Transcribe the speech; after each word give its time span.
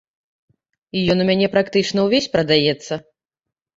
І 1.01 1.03
ён 1.13 1.21
у 1.25 1.29
мяне 1.31 1.47
практычна 1.57 2.07
ўвесь 2.07 2.31
прадаецца. 2.37 2.93